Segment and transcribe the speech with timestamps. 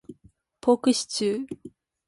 [0.61, 1.47] ポークシチュー